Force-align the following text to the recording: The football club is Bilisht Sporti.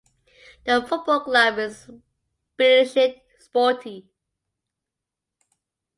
The 0.65 0.83
football 0.89 1.19
club 1.23 1.59
is 1.59 1.87
Bilisht 2.57 3.21
Sporti. 3.39 4.07